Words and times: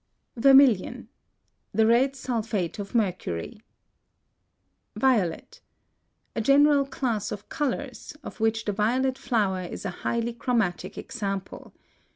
+ 0.21 0.35
VERMILION. 0.35 1.09
The 1.73 1.85
red 1.85 2.15
sulphate 2.15 2.79
of 2.79 2.95
mercury. 2.95 3.61
VIOLET. 4.95 5.61
A 6.35 6.41
general 6.41 6.87
class 6.87 7.31
of 7.31 7.49
colors, 7.49 8.17
of 8.23 8.39
which 8.39 8.65
the 8.65 8.71
violet 8.71 9.19
flower 9.19 9.61
is 9.61 9.85
a 9.85 9.91
highly 10.01 10.33
chromatic 10.33 10.97
example. 10.97 11.75